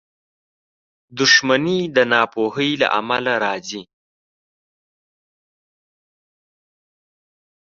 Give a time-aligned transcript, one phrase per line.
[1.19, 3.81] •دښمني د ناپوهۍ له امله راځي.